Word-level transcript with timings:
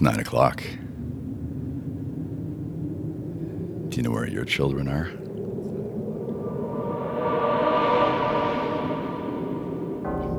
It's 0.00 0.04
nine 0.06 0.20
o'clock. 0.20 0.62
Do 3.90 3.96
you 3.98 4.02
know 4.02 4.10
where 4.10 4.26
your 4.26 4.46
children 4.46 4.88
are? 4.88 5.10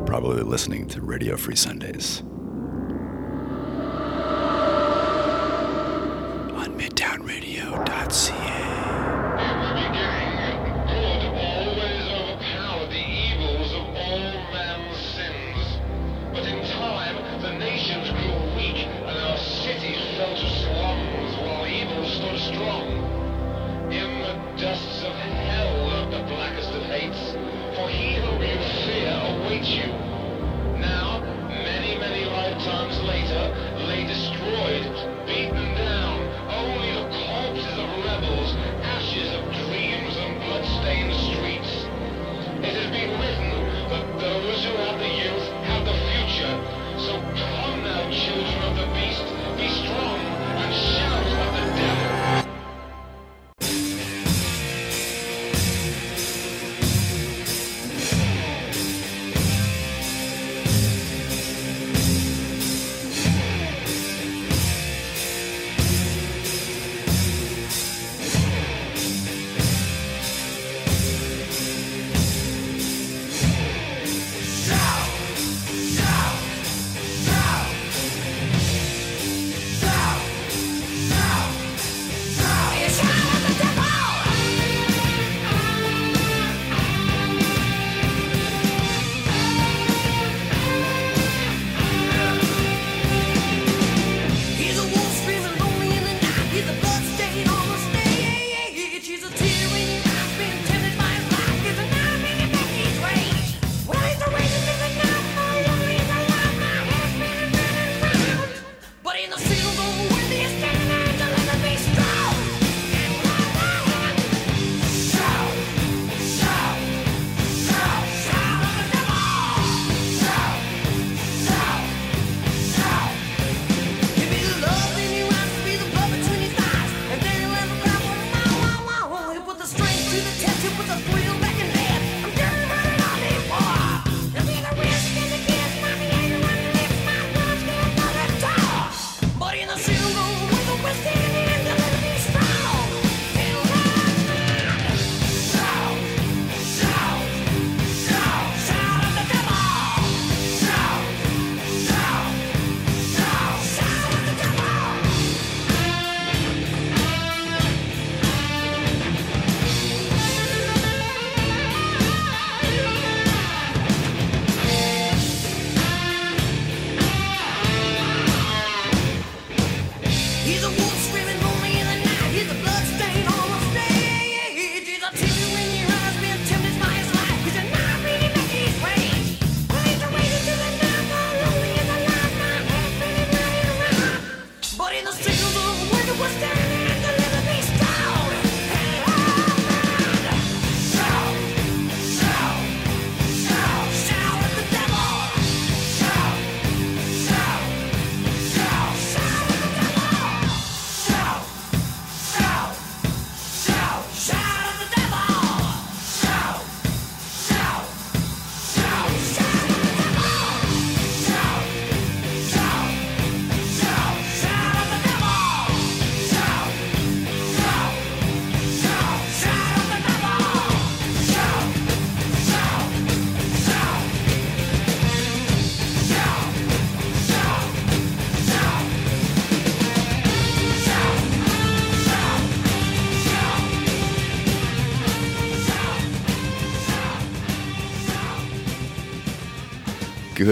Probably 0.07 0.41
listening 0.41 0.87
to 0.87 1.01
Radio 1.01 1.37
Free 1.37 1.55
Sundays. 1.55 2.23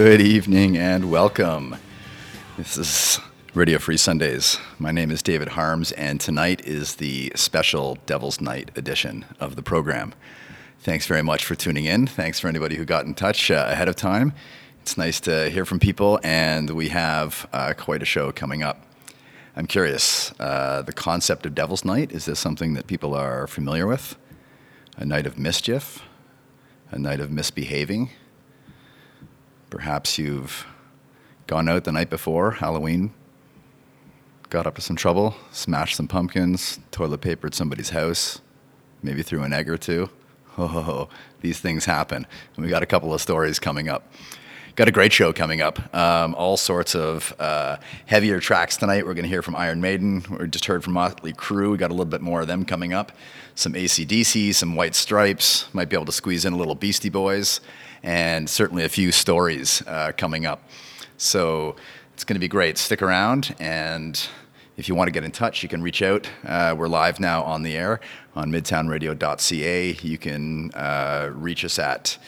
Good 0.02 0.22
evening 0.22 0.78
and 0.78 1.10
welcome. 1.10 1.76
This 2.56 2.78
is 2.78 3.20
Radio 3.52 3.78
Free 3.78 3.98
Sundays. 3.98 4.58
My 4.78 4.92
name 4.92 5.10
is 5.10 5.22
David 5.22 5.48
Harms, 5.48 5.92
and 5.92 6.18
tonight 6.18 6.64
is 6.64 6.94
the 6.94 7.30
special 7.34 7.98
Devil's 8.06 8.40
Night 8.40 8.70
edition 8.76 9.26
of 9.40 9.56
the 9.56 9.62
program. 9.62 10.14
Thanks 10.78 11.04
very 11.04 11.20
much 11.20 11.44
for 11.44 11.54
tuning 11.54 11.84
in. 11.84 12.06
Thanks 12.06 12.40
for 12.40 12.48
anybody 12.48 12.76
who 12.76 12.86
got 12.86 13.04
in 13.04 13.12
touch 13.12 13.50
uh, 13.50 13.66
ahead 13.68 13.88
of 13.88 13.94
time. 13.94 14.32
It's 14.80 14.96
nice 14.96 15.20
to 15.20 15.50
hear 15.50 15.66
from 15.66 15.78
people, 15.78 16.18
and 16.24 16.70
we 16.70 16.88
have 16.88 17.46
uh, 17.52 17.74
quite 17.76 18.00
a 18.00 18.06
show 18.06 18.32
coming 18.32 18.62
up. 18.62 18.82
I'm 19.54 19.66
curious, 19.66 20.32
uh, 20.40 20.80
the 20.80 20.94
concept 20.94 21.44
of 21.44 21.54
Devil's 21.54 21.84
Night, 21.84 22.10
is 22.10 22.24
this 22.24 22.40
something 22.40 22.72
that 22.72 22.86
people 22.86 23.14
are 23.14 23.46
familiar 23.46 23.86
with? 23.86 24.16
A 24.96 25.04
night 25.04 25.26
of 25.26 25.38
mischief? 25.38 26.02
A 26.90 26.98
night 26.98 27.20
of 27.20 27.30
misbehaving? 27.30 28.08
Perhaps 29.70 30.18
you've 30.18 30.66
gone 31.46 31.68
out 31.68 31.84
the 31.84 31.92
night 31.92 32.10
before 32.10 32.52
Halloween, 32.52 33.12
got 34.50 34.66
up 34.66 34.74
to 34.74 34.80
some 34.80 34.96
trouble, 34.96 35.36
smashed 35.52 35.96
some 35.96 36.08
pumpkins, 36.08 36.80
toilet 36.90 37.20
papered 37.20 37.54
somebody's 37.54 37.90
house, 37.90 38.40
maybe 39.02 39.22
threw 39.22 39.42
an 39.42 39.52
egg 39.52 39.68
or 39.68 39.78
two. 39.78 40.10
Oh, 40.58 41.08
these 41.40 41.58
things 41.58 41.86
happen. 41.86 42.26
And 42.56 42.64
we 42.64 42.68
got 42.68 42.82
a 42.82 42.86
couple 42.86 43.14
of 43.14 43.20
stories 43.22 43.58
coming 43.58 43.88
up. 43.88 44.12
got 44.74 44.88
a 44.88 44.92
great 44.92 45.12
show 45.12 45.32
coming 45.32 45.62
up. 45.62 45.94
Um, 45.94 46.34
all 46.34 46.58
sorts 46.58 46.94
of 46.94 47.32
uh, 47.38 47.76
heavier 48.04 48.40
tracks 48.40 48.76
tonight. 48.76 49.06
We're 49.06 49.14
going 49.14 49.22
to 49.22 49.28
hear 49.28 49.40
from 49.40 49.56
Iron 49.56 49.80
Maiden. 49.80 50.22
We 50.38 50.48
just 50.48 50.66
heard 50.66 50.84
from 50.84 50.94
Motley 50.94 51.32
Crue. 51.32 51.70
We 51.70 51.78
got 51.78 51.90
a 51.90 51.94
little 51.94 52.04
bit 52.04 52.20
more 52.20 52.42
of 52.42 52.46
them 52.48 52.66
coming 52.66 52.92
up. 52.92 53.12
Some 53.54 53.72
ACDC, 53.72 54.54
some 54.54 54.74
White 54.74 54.94
Stripes. 54.94 55.72
Might 55.72 55.88
be 55.88 55.96
able 55.96 56.06
to 56.06 56.12
squeeze 56.12 56.44
in 56.44 56.52
a 56.52 56.56
little 56.56 56.74
Beastie 56.74 57.08
Boys, 57.08 57.60
and 58.02 58.48
certainly 58.48 58.84
a 58.84 58.88
few 58.88 59.12
stories 59.12 59.82
uh, 59.86 60.12
coming 60.16 60.46
up. 60.46 60.62
So 61.16 61.76
it's 62.14 62.24
going 62.24 62.36
to 62.36 62.40
be 62.40 62.48
great. 62.48 62.78
Stick 62.78 63.02
around, 63.02 63.54
and 63.58 64.20
if 64.76 64.88
you 64.88 64.94
want 64.94 65.08
to 65.08 65.12
get 65.12 65.24
in 65.24 65.30
touch, 65.30 65.62
you 65.62 65.68
can 65.68 65.82
reach 65.82 66.02
out. 66.02 66.28
Uh, 66.44 66.74
we're 66.76 66.88
live 66.88 67.20
now 67.20 67.42
on 67.42 67.62
the 67.62 67.76
air 67.76 68.00
on 68.34 68.50
midtownradio.ca. 68.50 69.92
You 70.02 70.18
can 70.18 70.70
uh, 70.72 71.30
reach 71.34 71.64
us 71.64 71.78
at 71.78 72.18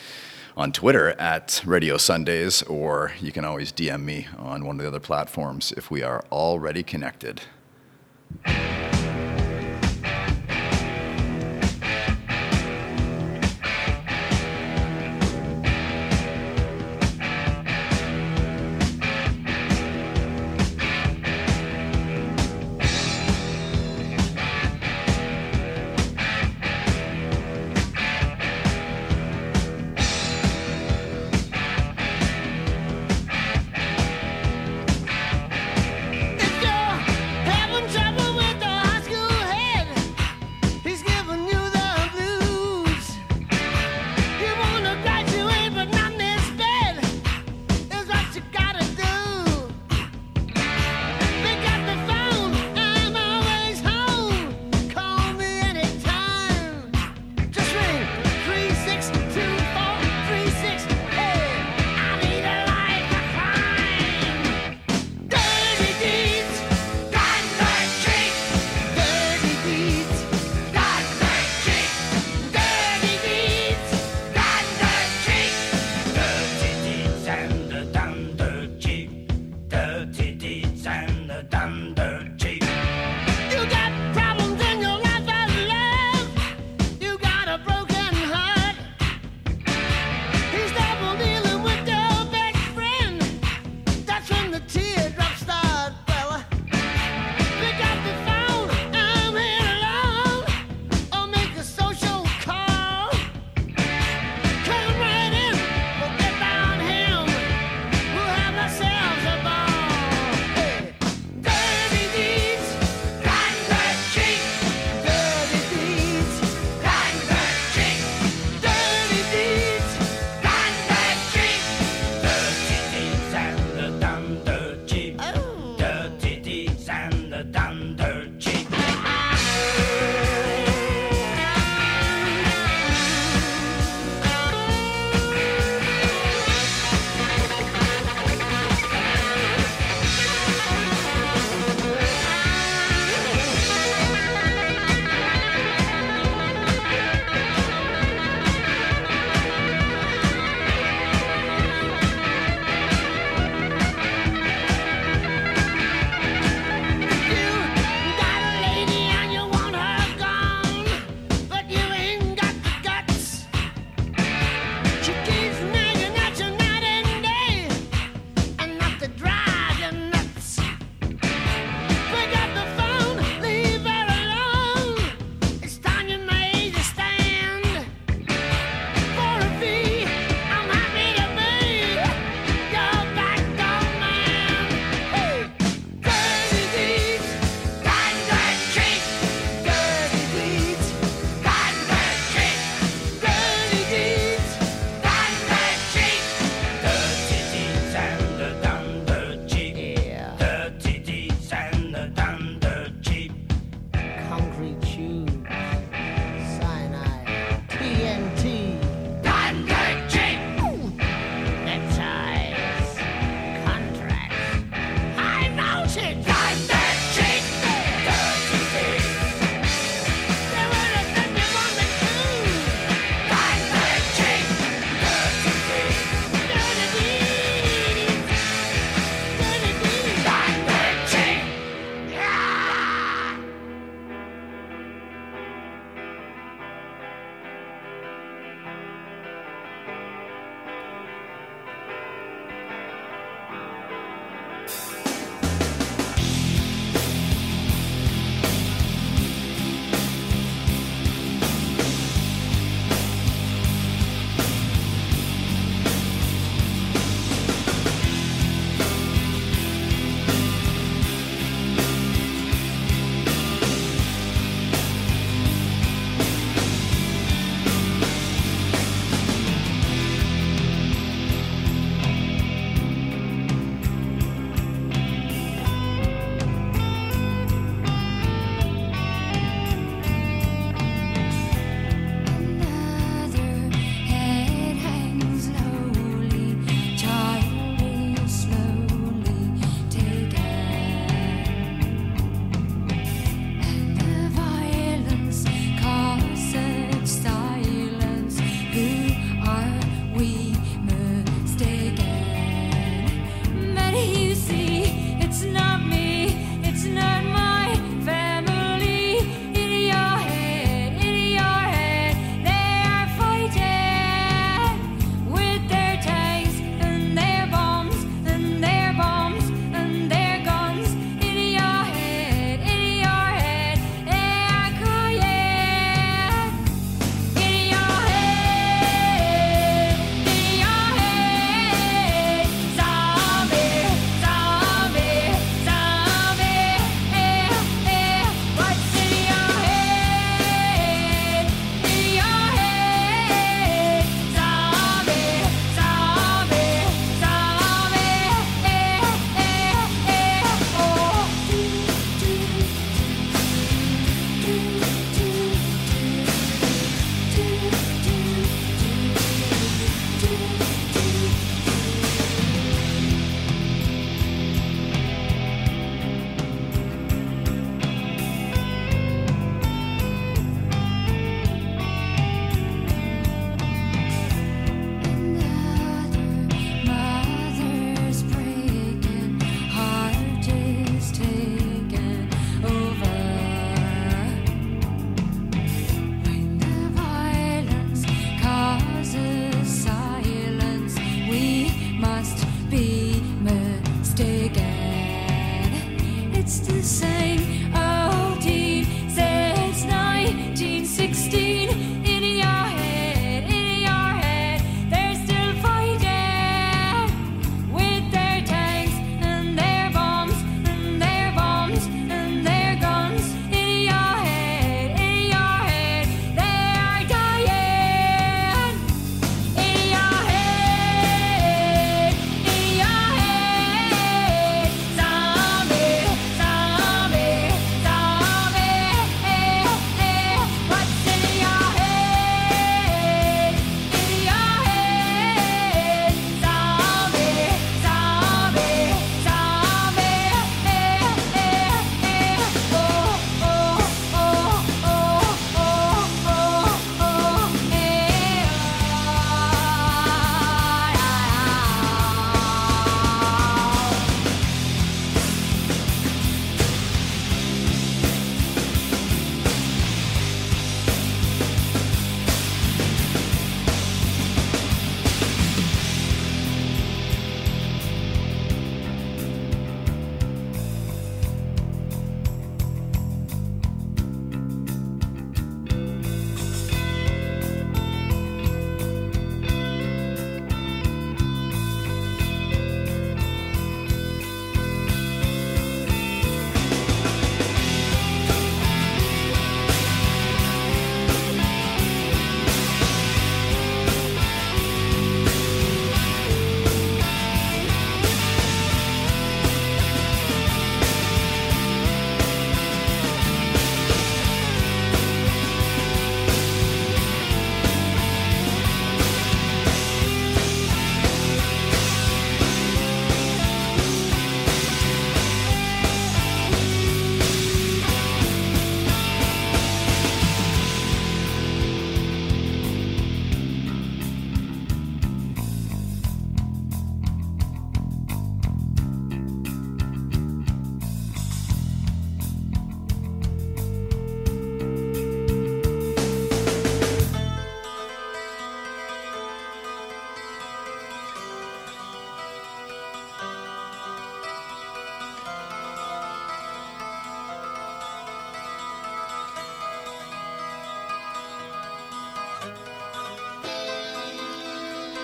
on 0.57 0.71
Twitter 0.73 1.11
at 1.19 1.63
Radio 1.65 1.97
Sundays, 1.97 2.63
or 2.65 3.13
you 3.21 3.33
can 3.33 3.45
always 3.45 3.73
DM 3.73 4.03
me 4.03 4.27
on 4.37 4.67
one 4.67 4.77
of 4.77 4.83
the 4.83 4.89
other 4.89 5.01
platforms 5.01 5.73
if 5.77 5.91
we 5.91 6.03
are 6.03 6.25
already 6.31 6.83
connected. 6.83 7.43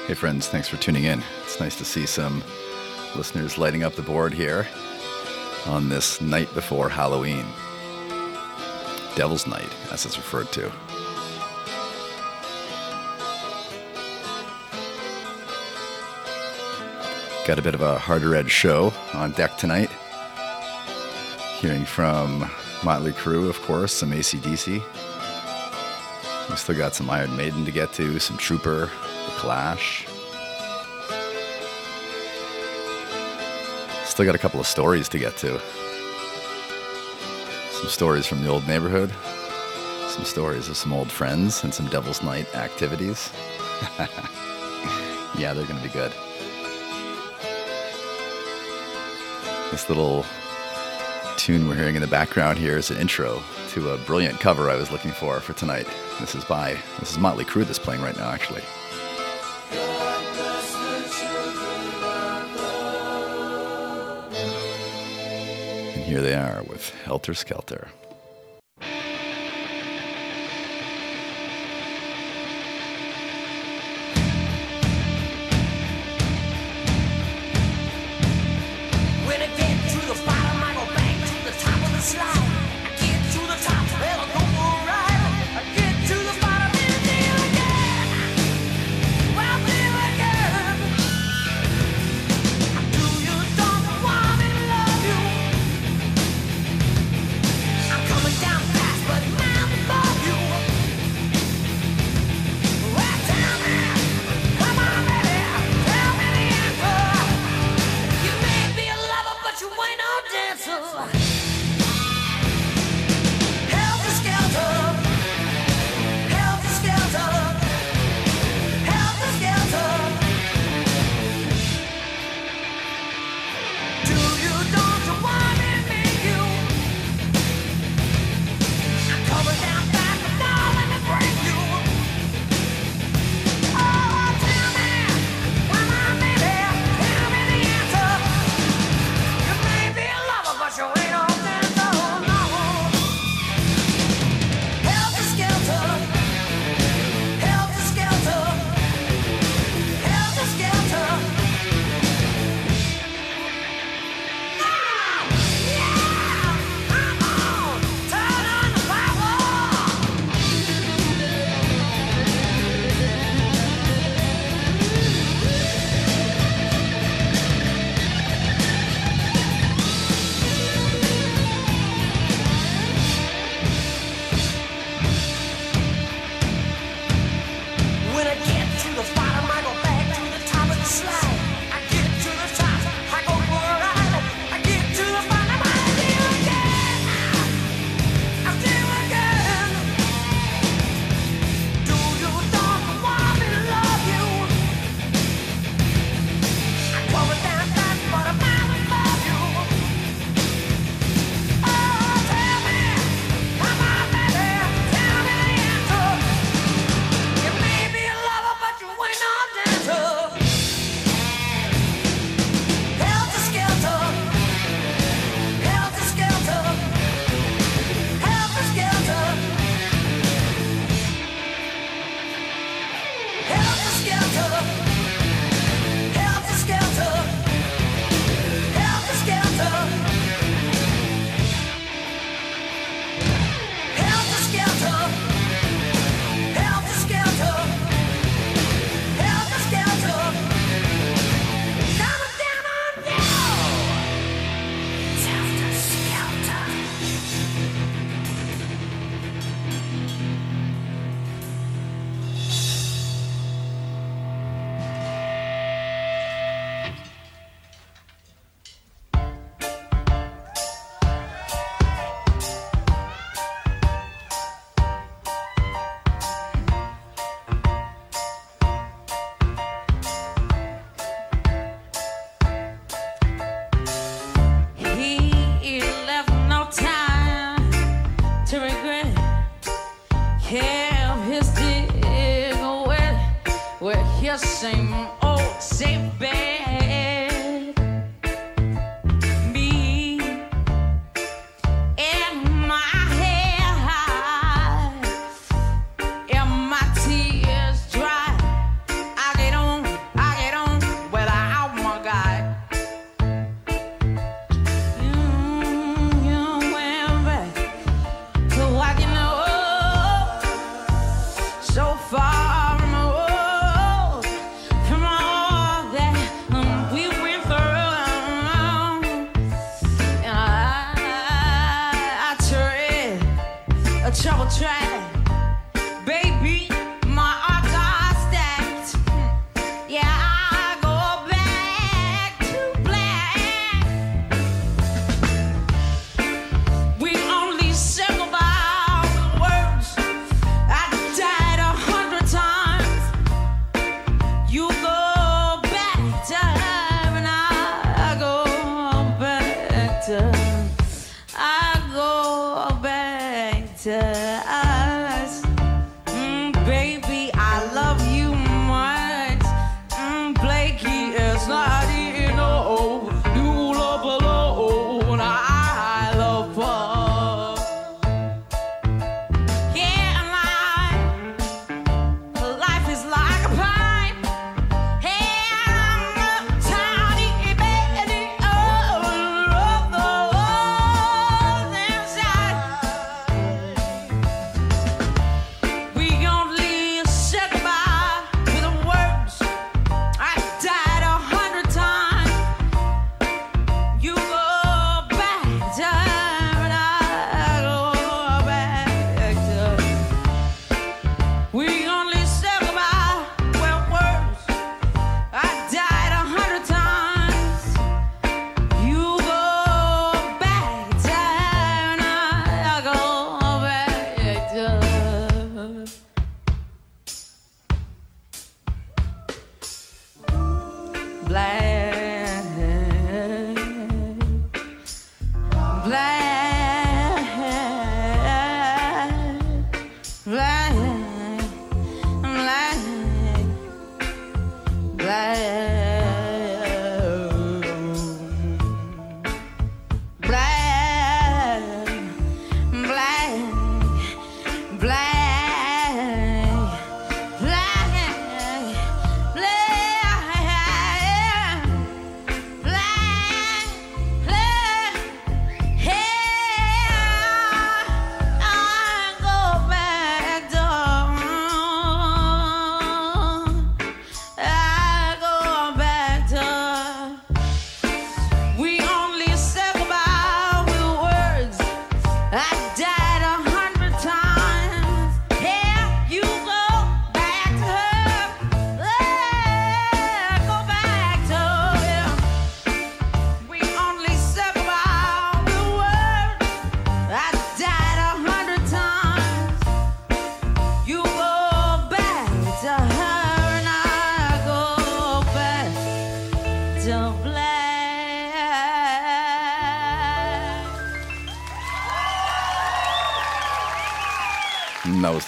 Hey, 0.08 0.14
friends, 0.14 0.48
thanks 0.48 0.68
for 0.68 0.78
tuning 0.78 1.04
in. 1.04 1.22
It's 1.44 1.60
nice 1.60 1.76
to 1.76 1.84
see 1.84 2.06
some 2.06 2.42
listeners 3.14 3.58
lighting 3.58 3.82
up 3.82 3.94
the 3.94 4.00
board 4.00 4.32
here 4.32 4.66
on 5.66 5.90
this 5.90 6.22
night 6.22 6.48
before 6.54 6.88
Halloween. 6.88 7.44
Devil's 9.16 9.46
Night, 9.46 9.68
as 9.92 10.06
it's 10.06 10.16
referred 10.16 10.50
to. 10.52 10.72
Got 17.46 17.58
a 17.58 17.62
bit 17.62 17.74
of 17.74 17.82
a 17.82 17.98
harder 17.98 18.34
edge 18.34 18.50
show 18.50 18.94
on 19.12 19.32
deck 19.32 19.58
tonight. 19.58 19.90
Hearing 21.58 21.84
from 21.84 22.50
Motley 22.82 23.12
Crue, 23.12 23.50
of 23.50 23.60
course, 23.60 23.92
some 23.92 24.12
ACDC. 24.12 24.82
We 26.48 26.56
still 26.56 26.78
got 26.78 26.94
some 26.94 27.10
Iron 27.10 27.36
Maiden 27.36 27.66
to 27.66 27.70
get 27.70 27.92
to, 27.92 28.18
some 28.18 28.38
Trooper, 28.38 28.90
Clash. 29.32 30.06
Still 34.04 34.24
got 34.24 34.34
a 34.34 34.38
couple 34.38 34.58
of 34.58 34.66
stories 34.66 35.08
to 35.10 35.18
get 35.18 35.36
to. 35.38 35.60
Some 37.70 37.88
stories 37.88 38.26
from 38.26 38.42
the 38.42 38.48
old 38.48 38.66
neighborhood, 38.66 39.12
some 40.08 40.24
stories 40.24 40.68
of 40.68 40.76
some 40.76 40.92
old 40.92 41.10
friends, 41.10 41.62
and 41.62 41.72
some 41.72 41.86
Devil's 41.86 42.22
Night 42.22 42.52
activities. 42.54 43.30
yeah, 45.38 45.54
they're 45.54 45.66
going 45.66 45.80
to 45.80 45.82
be 45.82 45.92
good. 45.92 46.12
This 49.70 49.88
little 49.88 50.24
tune 51.36 51.68
we're 51.68 51.76
hearing 51.76 51.94
in 51.94 52.00
the 52.00 52.08
background 52.08 52.58
here 52.58 52.76
is 52.76 52.90
an 52.90 52.96
intro 52.96 53.40
to 53.68 53.90
a 53.90 53.98
brilliant 53.98 54.40
cover 54.40 54.70
I 54.70 54.76
was 54.76 54.90
looking 54.90 55.12
for 55.12 55.38
for 55.40 55.52
tonight. 55.52 55.86
This 56.18 56.34
is 56.34 56.44
by 56.44 56.76
this 56.98 57.12
is 57.12 57.18
Motley 57.18 57.44
Crue 57.44 57.64
that's 57.64 57.78
playing 57.78 58.02
right 58.02 58.16
now, 58.16 58.30
actually. 58.30 58.62
Here 66.08 66.22
they 66.22 66.32
are 66.32 66.62
with 66.62 66.88
Helter 67.04 67.34
Skelter. 67.34 67.88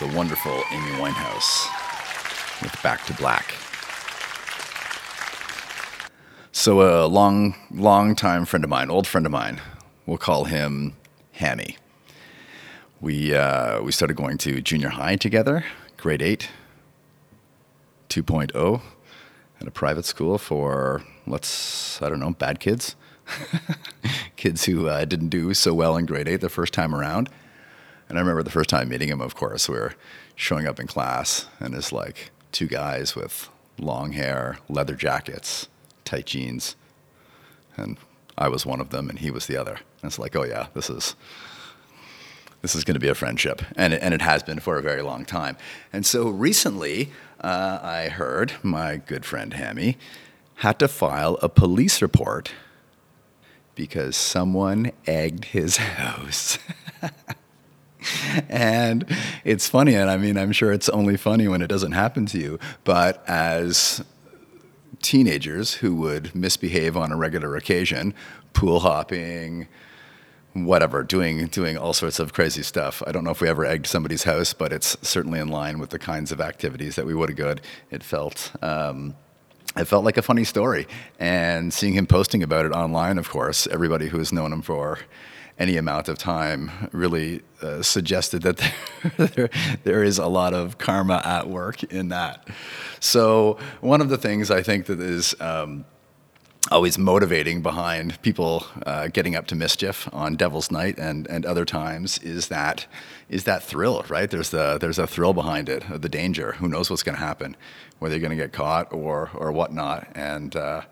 The 0.00 0.16
wonderful 0.16 0.62
Amy 0.70 0.92
Winehouse 0.92 1.68
with 2.62 2.74
Back 2.82 3.04
to 3.04 3.12
Black. 3.12 3.54
So, 6.52 7.04
a 7.04 7.04
long, 7.06 7.54
long 7.70 8.14
time 8.14 8.46
friend 8.46 8.64
of 8.64 8.70
mine, 8.70 8.88
old 8.90 9.06
friend 9.06 9.26
of 9.26 9.32
mine, 9.32 9.60
we'll 10.06 10.16
call 10.16 10.44
him 10.44 10.96
Hammy. 11.32 11.76
We, 13.02 13.34
uh, 13.34 13.82
we 13.82 13.92
started 13.92 14.16
going 14.16 14.38
to 14.38 14.62
junior 14.62 14.88
high 14.88 15.16
together, 15.16 15.66
grade 15.98 16.22
8, 16.22 16.48
2.0, 18.08 18.80
at 19.60 19.68
a 19.68 19.70
private 19.70 20.06
school 20.06 20.38
for, 20.38 21.04
let's, 21.26 22.00
I 22.00 22.08
don't 22.08 22.20
know, 22.20 22.30
bad 22.30 22.58
kids. 22.58 22.96
kids 24.36 24.64
who 24.64 24.88
uh, 24.88 25.04
didn't 25.04 25.28
do 25.28 25.52
so 25.52 25.74
well 25.74 25.98
in 25.98 26.06
grade 26.06 26.26
8 26.26 26.36
the 26.36 26.48
first 26.48 26.72
time 26.72 26.94
around. 26.94 27.28
And 28.10 28.18
I 28.18 28.22
remember 28.22 28.42
the 28.42 28.50
first 28.50 28.68
time 28.68 28.88
meeting 28.88 29.08
him, 29.08 29.20
of 29.20 29.36
course, 29.36 29.68
we 29.68 29.76
were 29.76 29.94
showing 30.34 30.66
up 30.66 30.80
in 30.80 30.88
class, 30.88 31.46
and 31.60 31.76
it's 31.76 31.92
like 31.92 32.32
two 32.50 32.66
guys 32.66 33.14
with 33.14 33.48
long 33.78 34.10
hair, 34.12 34.58
leather 34.68 34.96
jackets, 34.96 35.68
tight 36.04 36.26
jeans. 36.26 36.74
And 37.76 37.98
I 38.36 38.48
was 38.48 38.66
one 38.66 38.80
of 38.80 38.90
them, 38.90 39.08
and 39.08 39.20
he 39.20 39.30
was 39.30 39.46
the 39.46 39.56
other. 39.56 39.74
And 39.74 40.08
it's 40.10 40.18
like, 40.18 40.34
oh, 40.34 40.42
yeah, 40.42 40.66
this 40.74 40.90
is. 40.90 41.14
This 42.62 42.74
is 42.74 42.84
going 42.84 42.94
to 42.94 43.00
be 43.00 43.08
a 43.08 43.14
friendship, 43.14 43.62
and 43.74 43.94
it, 43.94 44.02
and 44.02 44.12
it 44.12 44.20
has 44.20 44.42
been 44.42 44.60
for 44.60 44.76
a 44.76 44.82
very 44.82 45.00
long 45.00 45.24
time. 45.24 45.56
And 45.94 46.04
so 46.04 46.28
recently, 46.28 47.10
uh, 47.40 47.78
I 47.80 48.10
heard 48.10 48.52
my 48.62 48.98
good 48.98 49.24
friend 49.24 49.54
Hammy 49.54 49.96
had 50.56 50.78
to 50.80 50.88
file 50.88 51.38
a 51.40 51.48
police 51.48 52.02
report 52.02 52.52
because 53.74 54.14
someone 54.14 54.92
egged 55.06 55.46
his 55.46 55.76
house. 55.96 56.58
and 58.48 59.04
it's 59.44 59.68
funny, 59.68 59.94
and 59.94 60.10
I 60.10 60.16
mean, 60.16 60.36
I'm 60.36 60.52
sure 60.52 60.72
it's 60.72 60.88
only 60.88 61.16
funny 61.16 61.48
when 61.48 61.62
it 61.62 61.68
doesn't 61.68 61.92
happen 61.92 62.26
to 62.26 62.38
you, 62.38 62.58
but 62.84 63.22
as 63.28 64.04
teenagers 65.02 65.74
who 65.74 65.94
would 65.96 66.34
misbehave 66.34 66.96
on 66.96 67.12
a 67.12 67.16
regular 67.16 67.56
occasion, 67.56 68.14
pool 68.52 68.80
hopping, 68.80 69.66
whatever, 70.52 71.02
doing 71.02 71.46
doing 71.46 71.76
all 71.76 71.92
sorts 71.92 72.18
of 72.18 72.32
crazy 72.32 72.62
stuff. 72.62 73.02
I 73.06 73.12
don't 73.12 73.24
know 73.24 73.30
if 73.30 73.40
we 73.40 73.48
ever 73.48 73.64
egged 73.64 73.86
somebody's 73.86 74.24
house, 74.24 74.52
but 74.52 74.72
it's 74.72 74.96
certainly 75.02 75.38
in 75.38 75.48
line 75.48 75.78
with 75.78 75.90
the 75.90 75.98
kinds 75.98 76.32
of 76.32 76.40
activities 76.40 76.96
that 76.96 77.06
we 77.06 77.14
would 77.14 77.30
have 77.30 77.38
done. 77.38 77.60
It 77.90 78.02
felt. 78.02 78.52
Um, 78.62 79.14
it 79.76 79.84
felt 79.84 80.04
like 80.04 80.16
a 80.16 80.22
funny 80.22 80.42
story, 80.42 80.88
and 81.20 81.72
seeing 81.72 81.94
him 81.94 82.04
posting 82.04 82.42
about 82.42 82.66
it 82.66 82.72
online, 82.72 83.18
of 83.18 83.30
course, 83.30 83.68
everybody 83.68 84.08
who 84.08 84.18
has 84.18 84.32
known 84.32 84.52
him 84.52 84.62
for 84.62 84.98
any 85.60 85.76
amount 85.76 86.08
of 86.08 86.16
time 86.16 86.70
really 86.90 87.42
uh, 87.60 87.82
suggested 87.82 88.42
that 88.42 88.72
there, 89.34 89.50
there, 89.84 90.02
is 90.02 90.18
a 90.18 90.26
lot 90.26 90.54
of 90.54 90.78
karma 90.78 91.20
at 91.24 91.48
work 91.48 91.84
in 91.84 92.08
that. 92.08 92.48
So 92.98 93.58
one 93.82 94.00
of 94.00 94.08
the 94.08 94.16
things 94.16 94.50
I 94.50 94.62
think 94.62 94.86
that 94.86 94.98
is 94.98 95.38
um, 95.38 95.84
always 96.70 96.96
motivating 96.96 97.60
behind 97.60 98.20
people 98.22 98.66
uh, 98.86 99.08
getting 99.08 99.36
up 99.36 99.46
to 99.48 99.54
mischief 99.54 100.08
on 100.14 100.34
Devil's 100.34 100.70
Night 100.70 100.98
and, 100.98 101.26
and 101.28 101.44
other 101.44 101.66
times 101.66 102.18
is 102.18 102.48
that 102.48 102.86
is 103.28 103.44
that 103.44 103.62
thrill, 103.62 104.04
right? 104.08 104.30
There's 104.30 104.50
the 104.50 104.78
there's 104.78 104.98
a 104.98 105.06
thrill 105.06 105.34
behind 105.34 105.68
it, 105.68 105.84
the 106.00 106.08
danger. 106.08 106.52
Who 106.52 106.68
knows 106.68 106.88
what's 106.88 107.02
going 107.02 107.16
to 107.16 107.24
happen, 107.24 107.54
whether 107.98 108.14
you're 108.14 108.26
going 108.26 108.36
to 108.36 108.42
get 108.42 108.52
caught 108.52 108.90
or 108.92 109.30
or 109.34 109.52
whatnot. 109.52 110.08
And 110.14 110.56
uh, 110.56 110.82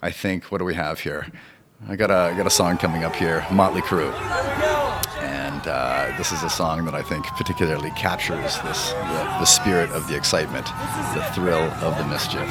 I 0.00 0.10
think 0.10 0.44
what 0.44 0.58
do 0.58 0.64
we 0.64 0.74
have 0.74 1.00
here? 1.00 1.26
I 1.88 1.96
got 1.96 2.10
a 2.10 2.32
I 2.32 2.36
got 2.36 2.46
a 2.46 2.50
song 2.50 2.78
coming 2.78 3.02
up 3.02 3.14
here, 3.14 3.44
Motley 3.50 3.82
Crue, 3.82 4.12
and 5.18 5.66
uh, 5.66 6.14
this 6.16 6.30
is 6.30 6.44
a 6.44 6.50
song 6.50 6.84
that 6.84 6.94
I 6.94 7.02
think 7.02 7.26
particularly 7.26 7.90
captures 7.90 8.60
this 8.60 8.92
the, 8.92 9.24
the 9.40 9.44
spirit 9.44 9.90
of 9.90 10.06
the 10.06 10.16
excitement, 10.16 10.66
the 11.14 11.24
thrill 11.34 11.64
of 11.82 11.98
the 11.98 12.06
mischief. 12.06 12.48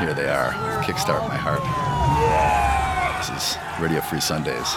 Here 0.00 0.14
they 0.14 0.28
are, 0.28 0.52
Kickstart 0.84 1.26
My 1.28 1.36
Heart. 1.36 1.64
This 3.18 3.30
is 3.36 3.58
Radio 3.80 4.00
Free 4.00 4.20
Sundays, 4.20 4.76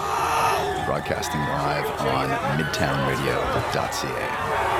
broadcasting 0.86 1.42
live 1.42 1.86
on 2.02 2.28
midtownradio.ca. 2.58 4.71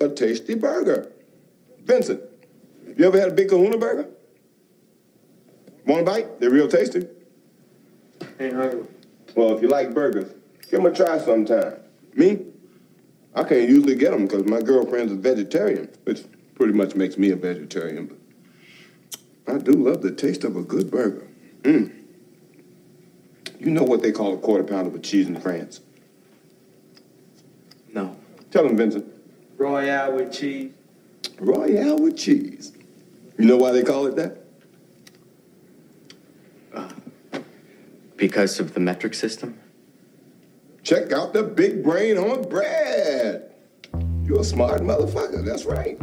a 0.00 0.08
tasty 0.08 0.54
burger. 0.54 1.12
Vincent, 1.84 2.20
you 2.96 3.06
ever 3.06 3.18
had 3.18 3.28
a 3.28 3.34
big 3.34 3.48
kahuna 3.48 3.78
burger? 3.78 4.08
Want 5.86 6.02
a 6.02 6.04
bite? 6.04 6.40
They're 6.40 6.50
real 6.50 6.68
tasty. 6.68 7.06
Ain't 8.38 8.54
hungry. 8.54 8.84
Well, 9.34 9.54
if 9.54 9.62
you 9.62 9.68
like 9.68 9.94
burgers, 9.94 10.32
give 10.62 10.82
them 10.82 10.86
a 10.86 10.94
try 10.94 11.18
sometime. 11.18 11.74
Me? 12.14 12.40
I 13.34 13.44
can't 13.44 13.68
usually 13.68 13.94
get 13.94 14.10
them 14.10 14.26
because 14.26 14.44
my 14.44 14.60
girlfriend's 14.60 15.12
a 15.12 15.16
vegetarian, 15.16 15.88
which 16.04 16.24
pretty 16.54 16.72
much 16.72 16.94
makes 16.94 17.16
me 17.16 17.30
a 17.30 17.36
vegetarian. 17.36 18.18
But 19.44 19.54
I 19.54 19.58
do 19.58 19.72
love 19.72 20.02
the 20.02 20.10
taste 20.10 20.44
of 20.44 20.56
a 20.56 20.62
good 20.62 20.90
burger. 20.90 21.28
Mm. 21.62 21.92
You 23.60 23.70
know 23.70 23.82
what 23.82 24.02
they 24.02 24.10
call 24.10 24.34
a 24.34 24.38
quarter 24.38 24.64
pounder 24.64 24.90
with 24.90 25.02
cheese 25.02 25.28
in 25.28 25.40
France? 25.40 25.80
No. 27.92 28.16
Tell 28.50 28.66
them, 28.66 28.76
Vincent. 28.76 29.06
Royale 29.60 30.12
with 30.12 30.32
cheese. 30.32 30.72
Royale 31.38 31.98
with 31.98 32.16
cheese. 32.16 32.72
You 33.38 33.44
know 33.44 33.58
why 33.58 33.72
they 33.72 33.82
call 33.82 34.06
it 34.06 34.16
that? 34.16 34.38
Because 38.16 38.58
of 38.58 38.72
the 38.72 38.80
metric 38.80 39.12
system? 39.12 39.58
Check 40.82 41.12
out 41.12 41.34
the 41.34 41.42
big 41.42 41.84
brain 41.84 42.16
on 42.16 42.48
bread. 42.48 43.52
You're 44.24 44.40
a 44.40 44.44
smart 44.44 44.80
motherfucker. 44.80 45.44
That's 45.44 45.66
right. 45.66 45.98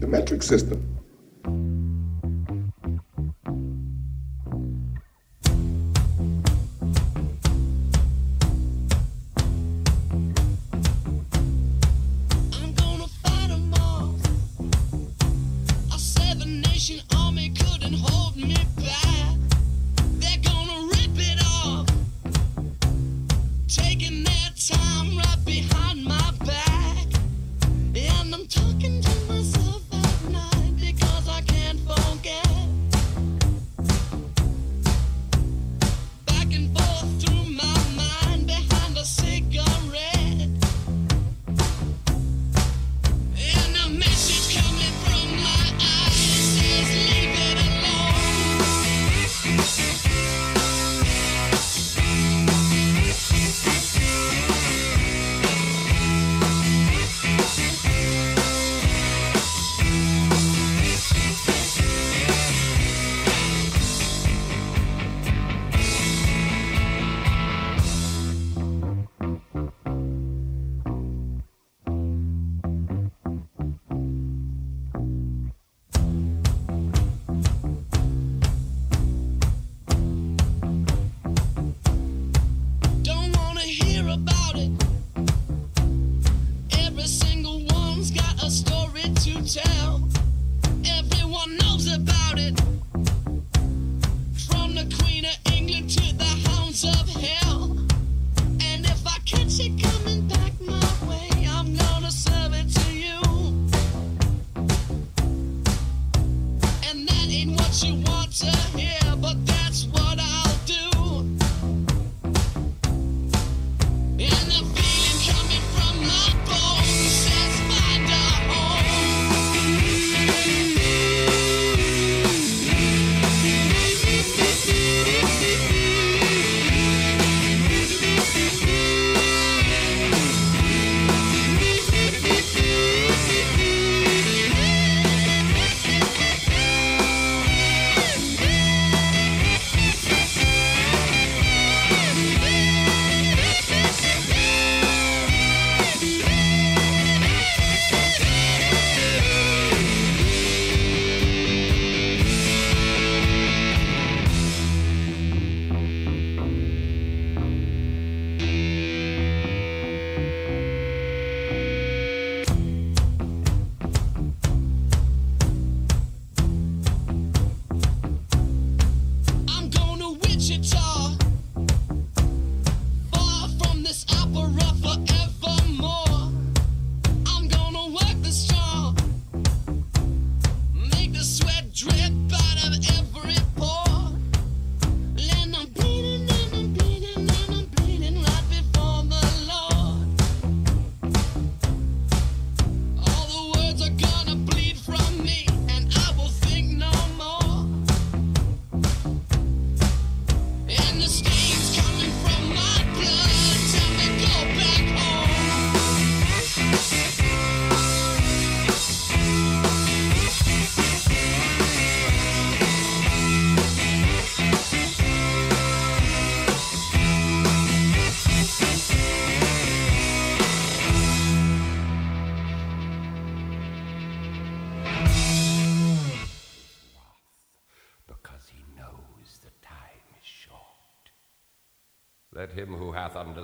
The 0.00 0.06
metric 0.06 0.42
system. 0.42 0.87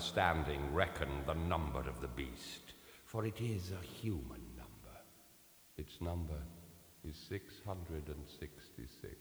understanding 0.05 0.61
reckon 0.75 1.09
the 1.27 1.33
number 1.33 1.79
of 1.79 1.99
the 2.03 2.09
beast, 2.09 2.75
for 3.07 3.25
it 3.25 3.41
is 3.41 3.73
a 3.73 3.81
human 3.87 4.43
number. 4.55 4.99
Its 5.79 5.99
number 6.03 6.37
is 7.09 7.17
666. 7.17 9.17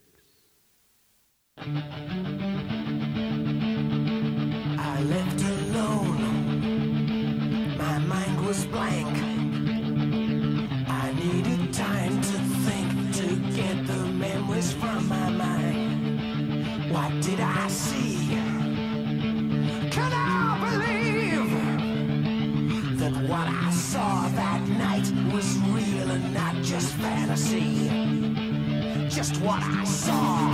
I 4.77 5.01
left 5.03 5.41
alone. 5.41 6.57
My 7.77 7.99
mind 7.99 8.45
was 8.45 8.65
blank. 8.65 9.17
I 10.89 11.13
needed 11.13 11.73
time 11.73 12.21
to 12.21 12.37
think 12.67 13.15
to 13.15 13.37
get 13.55 13.87
the 13.87 14.05
memories 14.07 14.73
from 14.73 15.07
my 15.07 15.29
mind. 15.29 16.91
What 16.91 17.21
did 17.21 17.39
I 17.39 17.69
see? 17.69 18.52
saw 23.93 24.27
that 24.29 24.61
night 24.69 25.07
was 25.31 25.55
real 25.69 26.09
and 26.09 26.33
not 26.33 26.55
just 26.63 26.95
fantasy. 26.95 27.89
Just 29.07 29.39
what 29.39 29.61
I 29.61 29.83
saw 29.83 30.49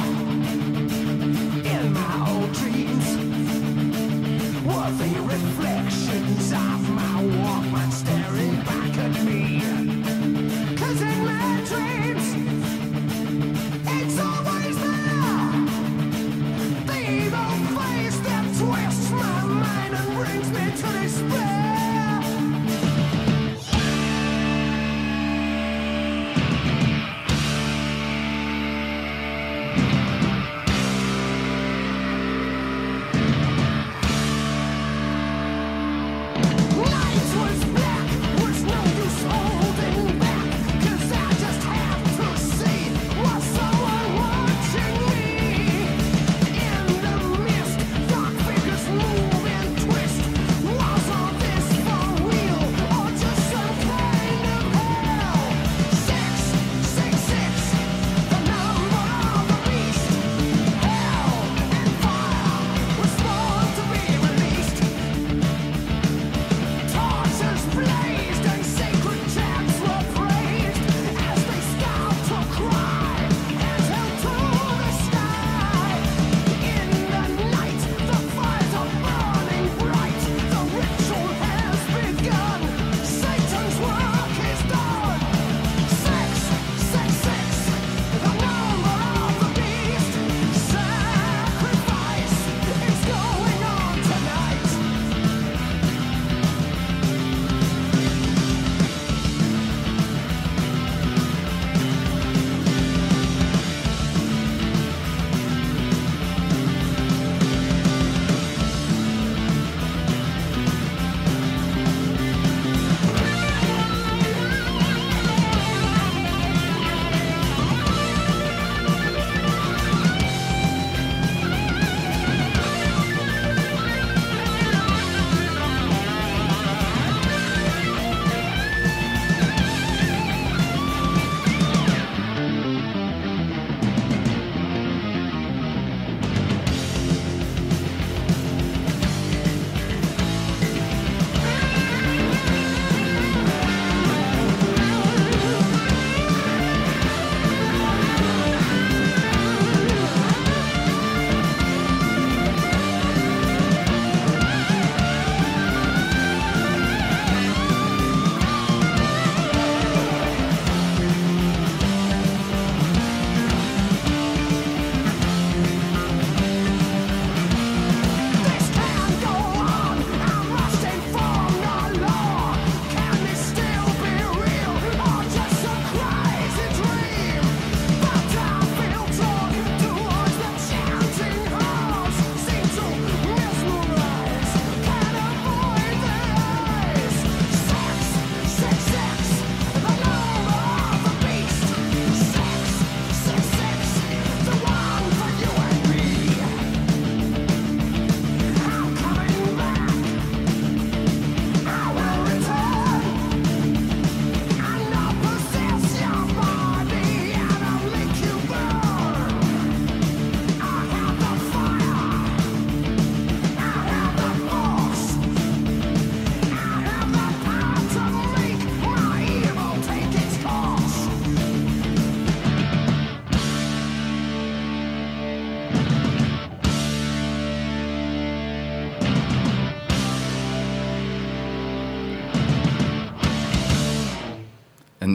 in 1.73 1.93
my 1.93 2.15
old 2.31 2.51
dreams 2.51 3.07
were 4.67 4.91
the 5.01 5.21
reflections 5.21 6.51
of 6.51 6.89
my 6.89 7.23
Walkman 7.39 7.91
staring 7.93 8.55
back 8.65 8.97
at 8.97 9.23
me. 9.23 9.78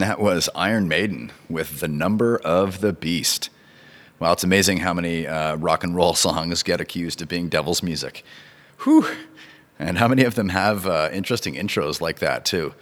That 0.05 0.19
was 0.19 0.47
Iron 0.53 0.87
Maiden 0.87 1.31
with 1.49 1.79
The 1.79 1.87
Number 1.87 2.37
of 2.37 2.79
the 2.79 2.93
Beast. 2.93 3.49
Well, 4.19 4.33
it's 4.33 4.43
amazing 4.43 4.77
how 4.77 4.93
many 4.93 5.25
uh, 5.25 5.55
rock 5.55 5.83
and 5.83 5.95
roll 5.95 6.13
songs 6.27 6.61
get 6.61 6.79
accused 6.79 7.23
of 7.23 7.27
being 7.27 7.49
devil's 7.49 7.81
music. 7.81 8.23
Whew. 8.83 9.07
And 9.79 9.97
how 9.97 10.07
many 10.07 10.23
of 10.23 10.35
them 10.35 10.49
have 10.49 10.85
uh, 10.85 11.09
interesting 11.11 11.55
intros 11.55 12.01
like 12.01 12.19
that, 12.19 12.45
too? 12.45 12.75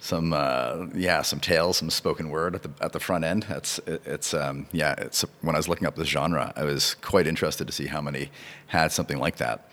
Some, 0.00 0.32
uh, 0.32 0.86
yeah, 0.94 1.20
some 1.20 1.40
tales, 1.40 1.76
some 1.76 1.90
spoken 1.90 2.30
word 2.30 2.54
at 2.54 2.62
the, 2.62 2.70
at 2.80 2.92
the 2.94 3.00
front 3.00 3.24
end. 3.24 3.44
That's, 3.50 3.78
it, 3.80 4.00
it's, 4.06 4.32
um, 4.32 4.66
yeah, 4.72 4.94
it's, 4.96 5.26
when 5.42 5.54
I 5.54 5.58
was 5.58 5.68
looking 5.68 5.86
up 5.86 5.96
this 5.96 6.08
genre, 6.08 6.54
I 6.56 6.64
was 6.64 6.94
quite 6.94 7.26
interested 7.26 7.66
to 7.66 7.72
see 7.74 7.88
how 7.88 8.00
many 8.00 8.30
had 8.68 8.92
something 8.92 9.18
like 9.18 9.36
that. 9.36 9.68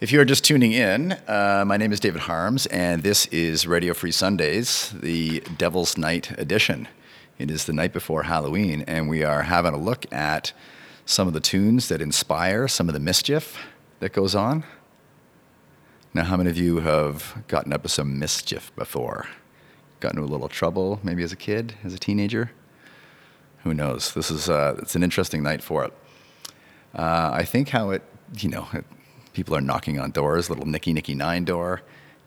If 0.00 0.10
you 0.10 0.20
are 0.20 0.24
just 0.24 0.42
tuning 0.42 0.72
in, 0.72 1.12
uh, 1.28 1.62
my 1.64 1.76
name 1.76 1.92
is 1.92 2.00
David 2.00 2.22
Harms, 2.22 2.66
and 2.66 3.04
this 3.04 3.26
is 3.26 3.64
Radio 3.64 3.94
Free 3.94 4.10
Sundays, 4.10 4.90
the 4.90 5.38
Devil's 5.56 5.96
Night 5.96 6.36
edition. 6.36 6.88
It 7.38 7.48
is 7.48 7.66
the 7.66 7.72
night 7.72 7.92
before 7.92 8.24
Halloween, 8.24 8.82
and 8.88 9.08
we 9.08 9.22
are 9.22 9.42
having 9.42 9.72
a 9.72 9.78
look 9.78 10.12
at 10.12 10.52
some 11.06 11.28
of 11.28 11.32
the 11.32 11.38
tunes 11.38 11.88
that 11.88 12.02
inspire 12.02 12.66
some 12.66 12.88
of 12.88 12.92
the 12.92 12.98
mischief 12.98 13.56
that 14.00 14.12
goes 14.12 14.34
on. 14.34 14.64
Now, 16.12 16.24
how 16.24 16.36
many 16.38 16.50
of 16.50 16.58
you 16.58 16.80
have 16.80 17.44
gotten 17.46 17.72
up 17.72 17.84
to 17.84 17.88
some 17.88 18.18
mischief 18.18 18.74
before? 18.74 19.28
Gotten 20.00 20.18
into 20.18 20.28
a 20.28 20.32
little 20.32 20.48
trouble, 20.48 20.98
maybe 21.04 21.22
as 21.22 21.30
a 21.30 21.36
kid, 21.36 21.74
as 21.84 21.94
a 21.94 22.00
teenager? 22.00 22.50
Who 23.62 23.72
knows? 23.72 24.12
This 24.12 24.28
is 24.28 24.50
uh, 24.50 24.74
it's 24.78 24.96
an 24.96 25.04
interesting 25.04 25.44
night 25.44 25.62
for 25.62 25.84
it. 25.84 25.92
Uh, 26.92 27.30
I 27.32 27.44
think 27.44 27.68
how 27.68 27.90
it, 27.90 28.02
you 28.40 28.48
know, 28.48 28.66
it, 28.72 28.84
people 29.34 29.54
are 29.54 29.60
knocking 29.60 29.98
on 29.98 30.10
doors, 30.10 30.48
little 30.48 30.64
Nicky 30.64 30.92
Nicky 30.94 31.14
Nine 31.14 31.44
door, 31.44 31.82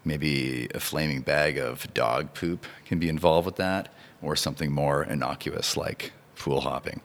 maybe 0.05 0.67
a 0.75 0.79
flaming 0.79 1.21
bag 1.21 1.57
of 1.57 1.91
dog 1.93 2.33
poop 2.33 2.65
can 2.85 2.99
be 2.99 3.09
involved 3.09 3.45
with 3.45 3.55
that, 3.55 3.91
or 4.21 4.35
something 4.35 4.71
more 4.71 5.03
innocuous 5.03 5.75
like 5.75 6.11
pool 6.35 6.61
hopping. 6.61 7.01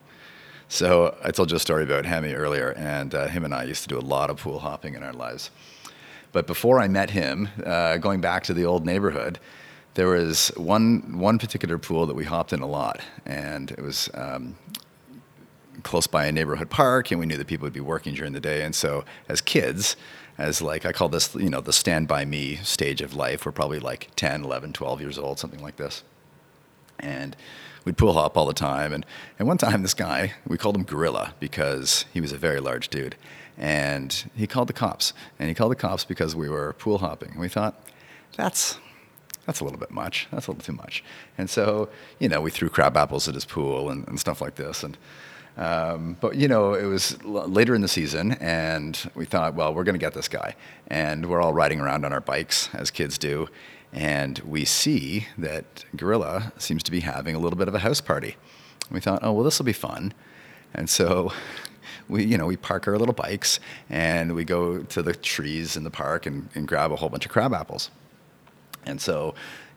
So 0.68 1.16
I 1.22 1.30
told 1.30 1.50
you 1.50 1.56
a 1.56 1.60
story 1.60 1.84
about 1.84 2.04
Hemi 2.06 2.32
earlier, 2.34 2.70
and 2.72 3.14
uh, 3.14 3.28
him 3.28 3.44
and 3.44 3.54
I 3.54 3.64
used 3.64 3.82
to 3.82 3.88
do 3.88 3.98
a 3.98 4.06
lot 4.16 4.30
of 4.30 4.38
pool 4.38 4.58
hopping 4.58 4.94
in 4.94 5.02
our 5.02 5.12
lives. 5.12 5.50
But 6.32 6.46
before 6.46 6.80
I 6.80 6.88
met 6.88 7.10
him, 7.10 7.48
uh, 7.64 7.98
going 7.98 8.20
back 8.20 8.42
to 8.44 8.54
the 8.54 8.64
old 8.64 8.86
neighborhood, 8.86 9.38
there 9.94 10.08
was 10.08 10.48
one 10.56 11.18
one 11.18 11.38
particular 11.38 11.76
pool 11.76 12.06
that 12.06 12.14
we 12.14 12.24
hopped 12.24 12.54
in 12.54 12.60
a 12.60 12.66
lot, 12.66 13.00
and 13.26 13.70
it 13.70 13.82
was 13.82 14.08
um, 14.14 14.56
close 15.82 16.06
by 16.06 16.26
a 16.26 16.32
neighborhood 16.32 16.70
park, 16.70 17.10
and 17.10 17.20
we 17.20 17.26
knew 17.26 17.36
that 17.36 17.46
people 17.46 17.66
would 17.66 17.72
be 17.72 17.80
working 17.80 18.14
during 18.14 18.32
the 18.32 18.40
day. 18.40 18.62
And 18.62 18.74
so, 18.74 19.04
as 19.28 19.40
kids, 19.40 19.96
as 20.38 20.62
like 20.62 20.86
I 20.86 20.92
call 20.92 21.08
this, 21.08 21.34
you 21.34 21.50
know, 21.50 21.60
the 21.60 21.72
stand 21.72 22.08
by 22.08 22.24
me 22.24 22.56
stage 22.56 23.00
of 23.00 23.14
life, 23.14 23.44
we're 23.46 23.52
probably 23.52 23.78
like 23.78 24.10
10, 24.16 24.44
11, 24.44 24.72
12 24.72 25.00
years 25.00 25.18
old, 25.18 25.38
something 25.38 25.62
like 25.62 25.76
this. 25.76 26.02
And 26.98 27.36
we'd 27.84 27.96
pool 27.96 28.12
hop 28.12 28.36
all 28.36 28.46
the 28.46 28.52
time. 28.52 28.92
And, 28.92 29.04
and 29.38 29.48
one 29.48 29.58
time, 29.58 29.82
this 29.82 29.94
guy, 29.94 30.34
we 30.46 30.56
called 30.56 30.76
him 30.76 30.84
Gorilla 30.84 31.34
because 31.40 32.04
he 32.12 32.20
was 32.20 32.32
a 32.32 32.38
very 32.38 32.60
large 32.60 32.88
dude. 32.88 33.16
And 33.58 34.30
he 34.34 34.46
called 34.46 34.68
the 34.68 34.72
cops. 34.72 35.12
And 35.38 35.48
he 35.48 35.54
called 35.54 35.72
the 35.72 35.76
cops 35.76 36.04
because 36.04 36.34
we 36.34 36.48
were 36.48 36.72
pool 36.74 36.98
hopping. 36.98 37.32
And 37.32 37.40
we 37.40 37.48
thought, 37.48 37.74
that's 38.36 38.78
that's 39.46 39.60
a 39.60 39.64
little 39.64 39.78
bit 39.78 39.90
much. 39.90 40.28
That's 40.30 40.46
a 40.46 40.52
little 40.52 40.64
too 40.64 40.72
much. 40.72 41.02
And 41.36 41.50
so, 41.50 41.88
you 42.18 42.28
know, 42.28 42.40
we 42.40 42.50
threw 42.50 42.68
crab 42.68 42.96
apples 42.96 43.26
at 43.28 43.34
his 43.34 43.44
pool 43.44 43.90
and, 43.90 44.06
and 44.06 44.20
stuff 44.20 44.40
like 44.40 44.54
this. 44.54 44.84
And 44.84 44.96
um, 45.56 46.16
but 46.20 46.36
you 46.36 46.48
know, 46.48 46.74
it 46.74 46.84
was 46.84 47.18
l- 47.24 47.48
later 47.48 47.74
in 47.74 47.80
the 47.80 47.88
season, 47.88 48.32
and 48.40 49.10
we 49.14 49.24
thought, 49.24 49.54
well, 49.54 49.74
we're 49.74 49.84
going 49.84 49.94
to 49.94 49.98
get 49.98 50.14
this 50.14 50.28
guy. 50.28 50.54
And 50.88 51.26
we're 51.26 51.40
all 51.40 51.52
riding 51.52 51.80
around 51.80 52.04
on 52.04 52.12
our 52.12 52.20
bikes 52.20 52.68
as 52.74 52.90
kids 52.90 53.18
do, 53.18 53.48
and 53.92 54.38
we 54.40 54.64
see 54.64 55.28
that 55.36 55.84
Gorilla 55.94 56.52
seems 56.58 56.82
to 56.84 56.90
be 56.90 57.00
having 57.00 57.34
a 57.34 57.38
little 57.38 57.58
bit 57.58 57.68
of 57.68 57.74
a 57.74 57.80
house 57.80 58.00
party. 58.00 58.36
We 58.90 59.00
thought, 59.00 59.20
oh 59.22 59.32
well, 59.32 59.44
this 59.44 59.58
will 59.58 59.66
be 59.66 59.72
fun. 59.72 60.14
And 60.74 60.88
so 60.88 61.32
we, 62.08 62.24
you 62.24 62.38
know, 62.38 62.46
we 62.46 62.56
park 62.56 62.88
our 62.88 62.98
little 62.98 63.14
bikes 63.14 63.60
and 63.90 64.34
we 64.34 64.44
go 64.44 64.78
to 64.78 65.02
the 65.02 65.14
trees 65.14 65.76
in 65.76 65.84
the 65.84 65.90
park 65.90 66.26
and, 66.26 66.48
and 66.54 66.66
grab 66.66 66.92
a 66.92 66.96
whole 66.96 67.08
bunch 67.08 67.26
of 67.26 67.32
crab 67.32 67.52
apples. 67.52 67.90
And 68.84 69.00
so 69.00 69.34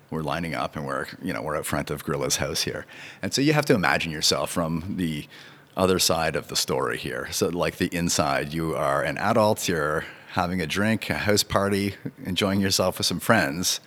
we're 0.10 0.24
lining 0.24 0.56
up 0.56 0.76
and 0.76 0.86
we're, 0.86 1.08
you 1.22 1.34
know, 1.34 1.42
we're 1.42 1.58
out 1.58 1.66
front 1.66 1.92
of 1.92 2.04
Gorilla's 2.06 2.38
house 2.38 2.64
here. 2.64 2.86
And 3.22 3.34
so 3.34 3.42
you 3.42 3.54
have 3.54 3.66
to 3.66 3.74
imagine 3.74 4.12
yourself 4.12 4.50
from 4.50 4.96
the 4.98 5.28
other 5.76 6.00
side 6.00 6.36
of 6.36 6.48
the 6.48 6.56
story 6.56 6.98
here. 6.98 7.28
So 7.32 7.50
like 7.50 7.78
the 7.78 7.94
inside, 7.96 8.54
you 8.54 8.76
are 8.76 9.04
an 9.04 9.18
adult, 9.18 9.68
you're 9.68 10.06
having 10.30 10.62
a 10.62 10.68
drink, 10.68 11.10
a 11.10 11.16
house 11.16 11.44
party, 11.44 11.96
enjoying 12.24 12.60
yourself 12.60 12.98
with 12.98 13.08
some 13.08 13.20
friends, 13.20 13.80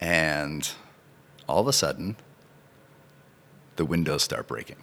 and 0.00 0.70
all 1.48 1.60
of 1.60 1.68
a 1.68 1.72
sudden, 1.72 2.16
the 3.76 3.84
windows 3.84 4.22
start 4.22 4.46
breaking. 4.46 4.76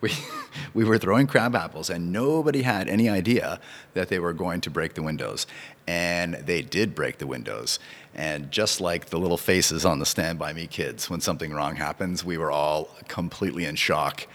We, 0.00 0.12
we 0.74 0.84
were 0.84 0.98
throwing 0.98 1.26
crab 1.26 1.54
apples, 1.54 1.90
and 1.90 2.12
nobody 2.12 2.62
had 2.62 2.88
any 2.88 3.08
idea 3.08 3.60
that 3.94 4.08
they 4.08 4.18
were 4.18 4.32
going 4.32 4.60
to 4.62 4.70
break 4.70 4.94
the 4.94 5.02
windows. 5.02 5.46
And 5.86 6.34
they 6.34 6.62
did 6.62 6.94
break 6.94 7.18
the 7.18 7.26
windows. 7.26 7.78
And 8.14 8.50
just 8.50 8.80
like 8.80 9.06
the 9.06 9.18
little 9.18 9.38
faces 9.38 9.84
on 9.84 9.98
the 9.98 10.06
Stand 10.06 10.38
By 10.38 10.52
Me 10.52 10.66
kids, 10.66 11.08
when 11.08 11.20
something 11.20 11.52
wrong 11.52 11.76
happens, 11.76 12.24
we 12.24 12.36
were 12.36 12.50
all 12.50 12.90
completely 13.08 13.64
in 13.64 13.76
shock, 13.76 14.26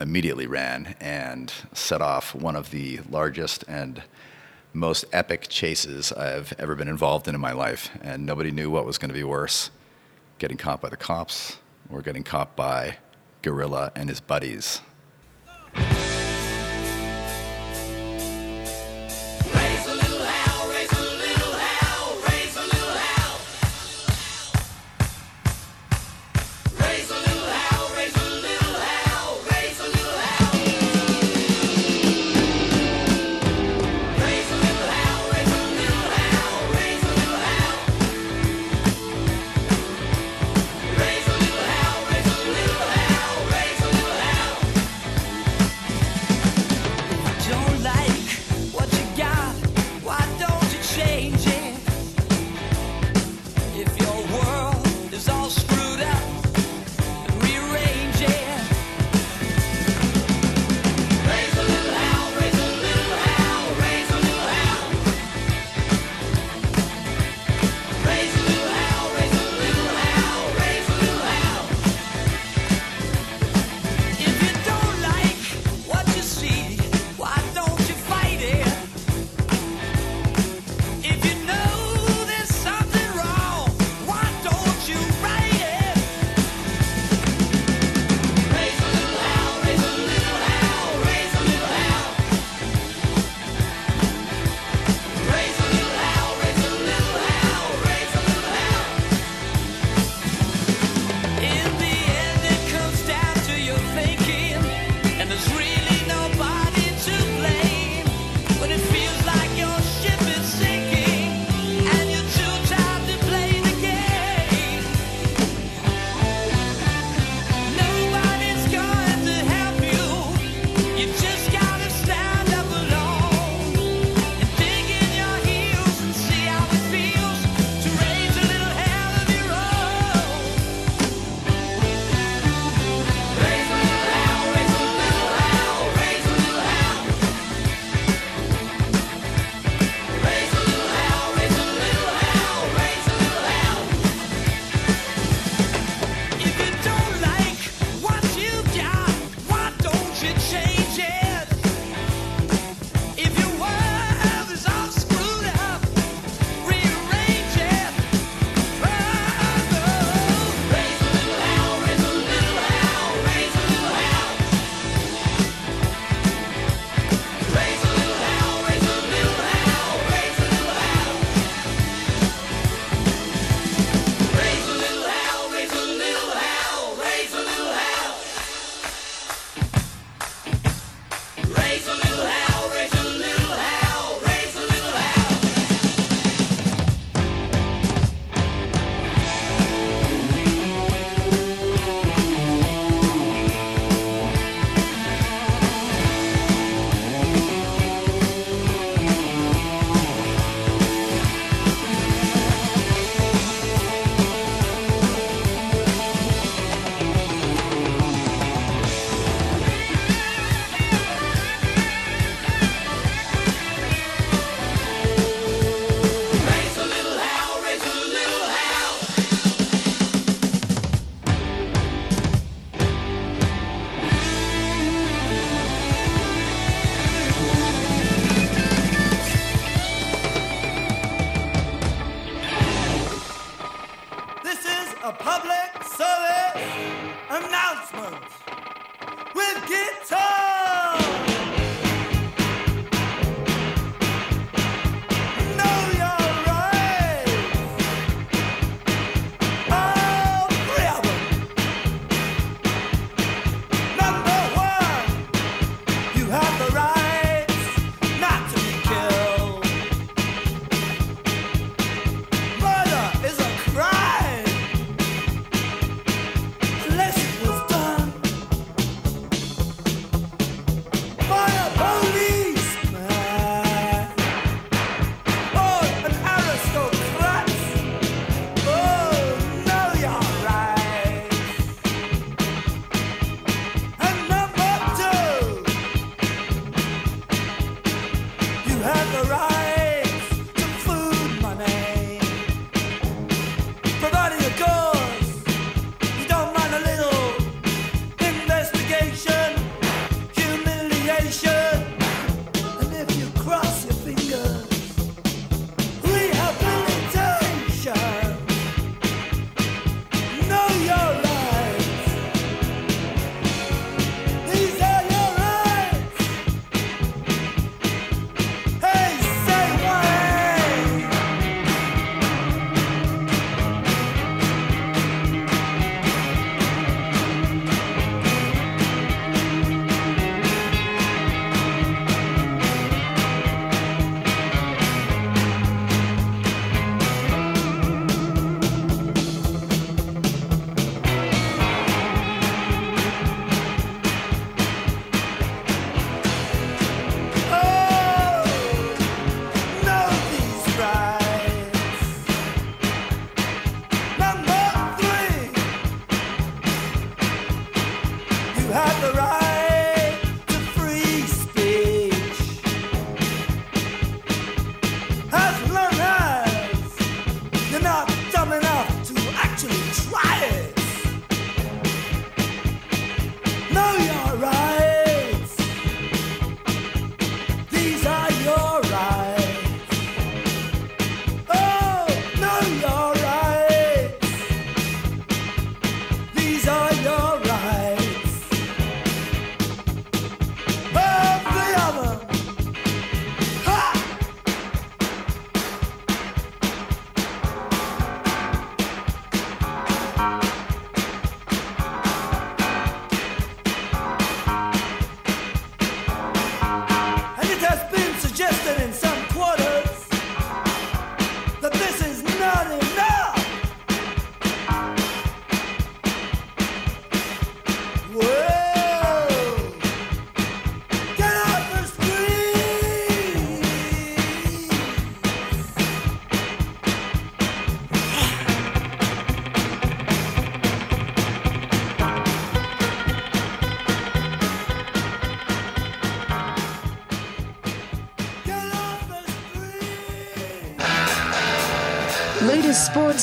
immediately 0.00 0.46
ran 0.46 0.96
and 1.00 1.52
set 1.72 2.00
off 2.00 2.34
one 2.34 2.56
of 2.56 2.70
the 2.70 3.00
largest 3.08 3.64
and 3.68 4.02
most 4.72 5.04
epic 5.12 5.46
chases 5.48 6.12
I've 6.12 6.52
ever 6.58 6.74
been 6.74 6.88
involved 6.88 7.28
in 7.28 7.34
in 7.34 7.40
my 7.40 7.52
life. 7.52 7.90
And 8.00 8.24
nobody 8.24 8.50
knew 8.50 8.70
what 8.70 8.86
was 8.86 8.98
going 8.98 9.10
to 9.10 9.14
be 9.14 9.24
worse 9.24 9.70
getting 10.38 10.56
caught 10.56 10.80
by 10.80 10.88
the 10.88 10.96
cops 10.96 11.58
or 11.90 12.00
getting 12.00 12.24
caught 12.24 12.56
by 12.56 12.96
Gorilla 13.42 13.92
and 13.94 14.08
his 14.08 14.20
buddies. 14.20 14.80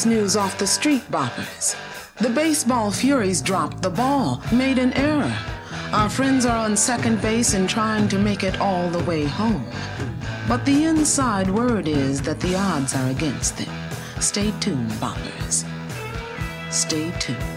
News 0.06 0.36
off 0.36 0.58
the 0.58 0.68
street 0.68 1.02
boppers. 1.10 1.76
The 2.18 2.30
baseball 2.30 2.92
Furies 2.92 3.42
dropped 3.42 3.82
the 3.82 3.90
ball, 3.90 4.42
made 4.52 4.78
an 4.78 4.94
error. 4.94 5.36
Our 5.92 6.10
friends 6.10 6.46
are 6.46 6.58
on 6.58 6.78
second 6.78 7.22
base 7.22 7.54
and 7.54 7.70
trying 7.70 8.08
to 8.10 8.20
make 8.20 8.44
it 8.44 8.62
all 8.62 8.90
the 8.90 9.04
way 9.06 9.26
home. 9.26 9.66
But 10.48 10.66
the 10.66 10.86
inside 10.86 11.50
word 11.50 11.88
is 11.88 12.22
that 12.22 12.40
the 12.40 12.56
odds 12.56 12.96
are 12.96 13.10
against 13.10 13.58
them. 13.58 13.74
Stay 14.22 14.54
tuned, 14.60 15.00
bombers. 15.00 15.66
Stay 16.70 17.12
tuned. 17.20 17.57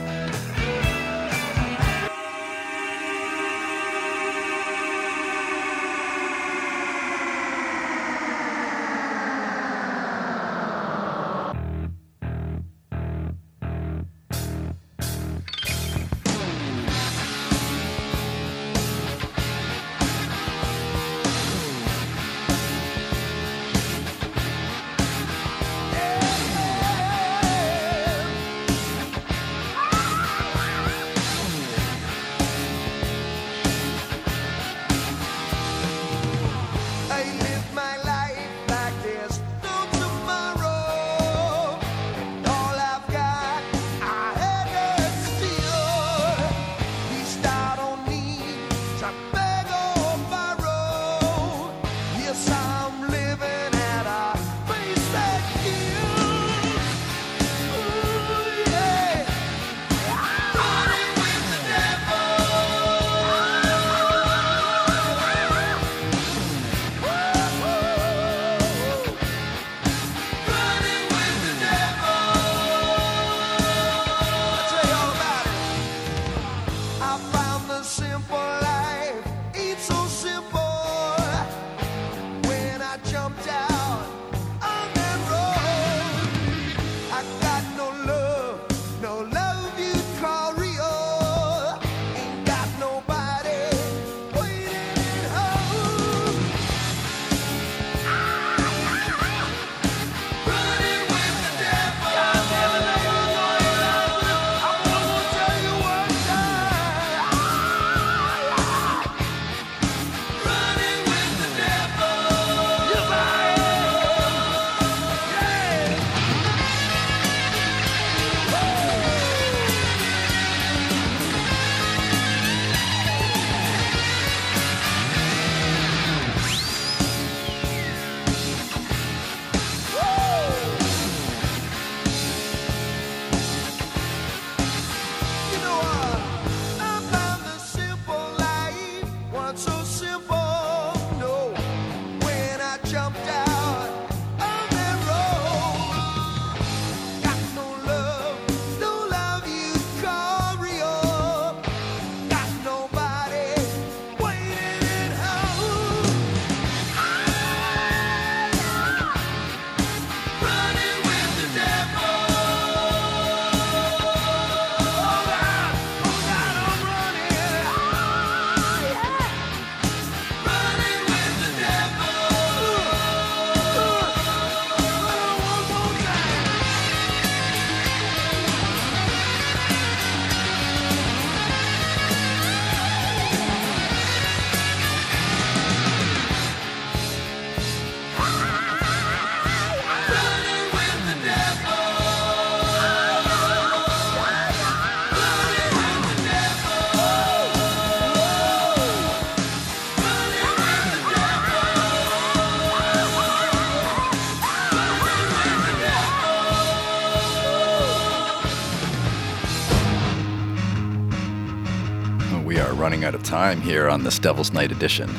Out 213.11 213.15
of 213.17 213.23
time 213.25 213.61
here 213.61 213.89
on 213.89 214.05
this 214.05 214.21
Devil's 214.21 214.53
Night 214.53 214.71
edition. 214.71 215.11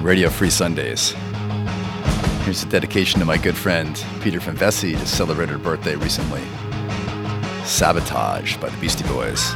Radio 0.00 0.30
Free 0.30 0.48
Sundays. 0.48 1.10
Here's 2.44 2.62
a 2.62 2.66
dedication 2.66 3.20
to 3.20 3.26
my 3.26 3.36
good 3.36 3.54
friend 3.54 4.02
Peter 4.22 4.40
Van 4.40 4.56
Vessi, 4.56 4.92
just 4.92 5.14
celebrated 5.14 5.52
her 5.52 5.58
birthday 5.58 5.96
recently. 5.96 6.40
Sabotage 7.66 8.56
by 8.56 8.70
the 8.70 8.76
Beastie 8.78 9.06
Boys. 9.06 9.52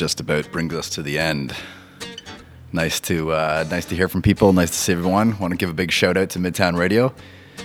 Just 0.00 0.18
about 0.18 0.50
brings 0.50 0.72
us 0.72 0.88
to 0.88 1.02
the 1.02 1.18
end. 1.18 1.54
Nice 2.72 3.00
to 3.00 3.32
uh, 3.32 3.66
nice 3.70 3.84
to 3.84 3.94
hear 3.94 4.08
from 4.08 4.22
people. 4.22 4.50
Nice 4.54 4.70
to 4.70 4.76
see 4.78 4.92
everyone. 4.92 5.38
Want 5.38 5.50
to 5.50 5.58
give 5.58 5.68
a 5.68 5.74
big 5.74 5.92
shout 5.92 6.16
out 6.16 6.30
to 6.30 6.38
Midtown 6.38 6.78
Radio. 6.78 7.14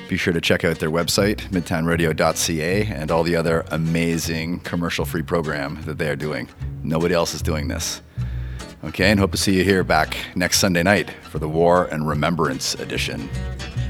Be 0.09 0.17
sure 0.17 0.33
to 0.33 0.41
check 0.41 0.65
out 0.65 0.79
their 0.79 0.91
website, 0.91 1.47
midtownradio.ca, 1.51 2.87
and 2.87 3.09
all 3.09 3.23
the 3.23 3.37
other 3.37 3.63
amazing 3.71 4.59
commercial-free 4.59 5.21
program 5.21 5.81
that 5.83 5.97
they 5.97 6.09
are 6.09 6.17
doing. 6.17 6.49
Nobody 6.83 7.15
else 7.15 7.33
is 7.33 7.41
doing 7.41 7.69
this. 7.69 8.01
Okay, 8.83 9.09
and 9.09 9.17
hope 9.17 9.31
to 9.31 9.37
see 9.37 9.55
you 9.55 9.63
here 9.63 9.85
back 9.85 10.17
next 10.35 10.59
Sunday 10.59 10.83
night 10.83 11.11
for 11.31 11.39
the 11.39 11.47
War 11.47 11.85
and 11.85 12.05
Remembrance 12.05 12.75
edition. 12.75 13.29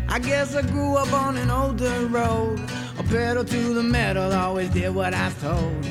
I 0.07 0.19
guess 0.19 0.53
I 0.55 0.61
grew 0.61 0.97
up 0.97 1.11
on 1.13 1.35
an 1.37 1.49
old 1.49 1.81
road. 1.81 2.59
A 2.99 3.03
pedal 3.03 3.43
to 3.43 3.73
the 3.73 3.81
metal, 3.81 4.31
always 4.31 4.69
did 4.69 4.93
what 4.93 5.15
I 5.15 5.31
told. 5.41 5.83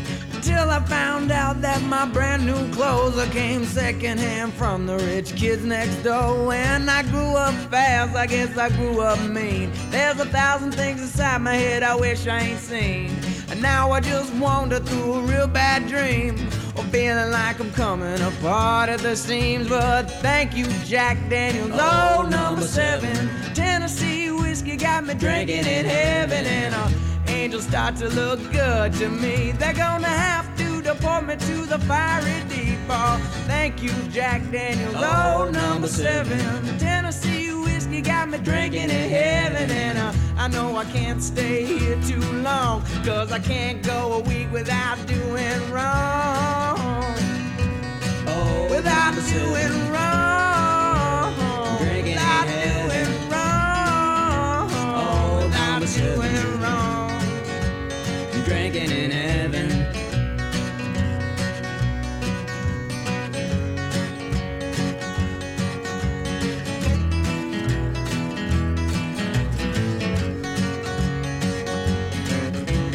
Until 0.46 0.68
I 0.68 0.80
found 0.80 1.32
out 1.32 1.62
that 1.62 1.80
my 1.84 2.04
brand 2.04 2.44
new 2.44 2.70
clothes 2.70 3.16
I 3.16 3.26
came 3.30 3.64
secondhand 3.64 4.52
from 4.52 4.84
the 4.84 4.98
rich 4.98 5.34
kids 5.36 5.64
next 5.64 6.02
door. 6.02 6.48
When 6.48 6.86
I 6.86 7.02
grew 7.04 7.34
up 7.34 7.54
fast, 7.70 8.14
I 8.14 8.26
guess 8.26 8.54
I 8.58 8.68
grew 8.68 9.00
up 9.00 9.18
mean. 9.30 9.72
There's 9.88 10.20
a 10.20 10.26
thousand 10.26 10.72
things 10.72 11.00
inside 11.00 11.40
my 11.40 11.54
head 11.54 11.82
I 11.82 11.94
wish 11.94 12.26
I 12.26 12.40
ain't 12.40 12.60
seen. 12.60 13.10
And 13.48 13.62
now 13.62 13.90
I 13.90 14.00
just 14.00 14.34
wander 14.34 14.80
through 14.80 15.14
a 15.14 15.20
real 15.22 15.46
bad 15.46 15.88
dream. 15.88 16.34
Or 16.76 16.84
feeling 16.92 17.30
like 17.30 17.58
I'm 17.58 17.72
coming 17.72 18.20
apart 18.20 18.90
at 18.90 19.00
the 19.00 19.16
seams. 19.16 19.66
But 19.70 20.10
thank 20.20 20.54
you, 20.54 20.66
Jack 20.84 21.16
Daniels. 21.30 21.70
Oh, 21.72 22.28
number 22.30 22.60
seven. 22.60 23.30
Tennessee 23.54 24.30
whiskey 24.30 24.76
got 24.76 25.06
me 25.06 25.14
drinking 25.14 25.64
in 25.64 25.86
heaven. 25.86 26.44
And 26.44 26.74
uh, 26.74 26.90
angels 27.34 27.64
start 27.64 27.96
to 27.96 28.08
look 28.10 28.40
good 28.52 28.92
to 28.94 29.08
me. 29.08 29.52
They're 29.52 29.74
gonna 29.74 30.14
have 30.28 30.46
to 30.56 30.80
deport 30.82 31.26
me 31.26 31.36
to 31.36 31.66
the 31.66 31.78
fiery 31.80 32.42
deep. 32.48 32.78
Oh, 32.88 33.18
thank 33.46 33.82
you, 33.82 33.92
Jack 34.10 34.40
Daniels. 34.50 34.94
Oh, 34.96 35.50
number 35.52 35.88
seven. 35.88 36.38
Tennessee 36.78 37.52
whiskey 37.52 38.00
got 38.00 38.28
me 38.28 38.38
drinking 38.38 38.90
in 38.90 39.08
heaven. 39.10 39.70
And 39.70 39.98
uh, 39.98 40.12
I 40.36 40.48
know 40.48 40.76
I 40.76 40.84
can't 40.84 41.22
stay 41.22 41.64
here 41.64 42.00
too 42.02 42.26
long. 42.42 42.82
Cause 43.04 43.32
I 43.32 43.40
can't 43.40 43.82
go 43.82 44.14
a 44.14 44.20
week 44.20 44.50
without 44.52 44.98
doing 45.06 45.60
wrong. 45.70 46.76
Oh, 48.26 48.68
without 48.70 49.14
doing 49.14 49.92
wrong. 49.92 50.73
Drinking 58.74 58.96
in 59.04 59.10
heaven. 59.12 59.70